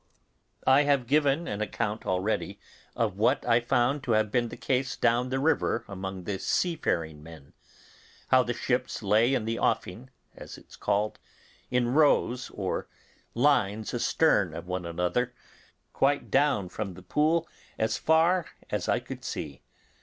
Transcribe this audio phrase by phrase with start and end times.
[0.65, 2.59] I have given an account already
[2.95, 7.21] of what I found to have been the case down the river among the seafaring
[7.21, 7.53] men;
[8.29, 11.19] how the ships lay in the offing, as it's called,
[11.69, 12.87] in rows or
[13.35, 15.35] lines astern of one another,
[15.93, 17.47] quite down from the Pool
[17.77, 19.61] as far as I could see.